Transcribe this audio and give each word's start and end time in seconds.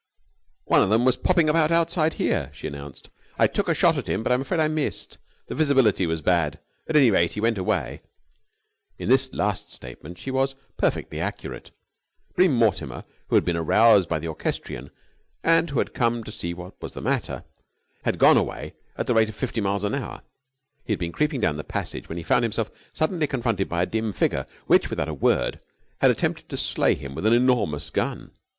"One 0.65 0.81
of 0.81 0.89
them 0.89 1.05
was 1.05 1.15
popping 1.15 1.47
about 1.47 1.69
outside 1.69 2.15
here," 2.15 2.49
she 2.55 2.65
announced. 2.65 3.11
"I 3.37 3.45
took 3.45 3.69
a 3.69 3.75
shot 3.75 3.99
at 3.99 4.09
him, 4.09 4.23
but 4.23 4.31
I'm 4.31 4.41
afraid 4.41 4.59
I 4.59 4.67
missed. 4.67 5.19
The 5.45 5.53
visibility 5.53 6.07
was 6.07 6.23
bad. 6.23 6.57
At 6.89 6.95
any 6.95 7.11
rate 7.11 7.33
he 7.33 7.39
went 7.39 7.59
away." 7.59 8.01
In 8.97 9.09
this 9.09 9.31
last 9.31 9.71
statement 9.71 10.17
she 10.17 10.31
was 10.31 10.55
perfectly 10.75 11.19
accurate. 11.19 11.69
Bream 12.33 12.51
Mortimer, 12.55 13.03
who 13.27 13.35
had 13.35 13.45
been 13.45 13.55
aroused 13.55 14.09
by 14.09 14.17
the 14.17 14.27
orchestrion 14.27 14.89
and 15.43 15.69
who 15.69 15.77
had 15.77 15.93
come 15.93 16.21
out 16.21 16.25
to 16.25 16.31
see 16.31 16.55
what 16.55 16.81
was 16.81 16.93
the 16.93 17.01
matter, 17.01 17.43
had 18.03 18.17
gone 18.17 18.37
away 18.37 18.73
at 18.97 19.05
the 19.05 19.13
rate 19.13 19.29
of 19.29 19.35
fifty 19.35 19.61
miles 19.61 19.83
an 19.83 19.93
hour. 19.93 20.23
He 20.83 20.93
had 20.93 20.99
been 20.99 21.11
creeping 21.11 21.41
down 21.41 21.57
the 21.57 21.63
passage 21.63 22.09
when 22.09 22.17
he 22.17 22.23
found 22.23 22.41
himself 22.41 22.71
suddenly 22.91 23.27
confronted 23.27 23.69
by 23.69 23.83
a 23.83 23.85
dim 23.85 24.13
figure 24.13 24.47
which, 24.65 24.89
without 24.89 25.09
a 25.09 25.13
word, 25.13 25.59
had 25.99 26.09
attempted 26.09 26.49
to 26.49 26.57
slay 26.57 26.95
him 26.95 27.13
with 27.13 27.27
an 27.27 27.33
enormous 27.33 27.91
gun. 27.91 28.31